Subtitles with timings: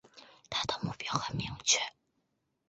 [0.49, 1.79] 他的目标很明确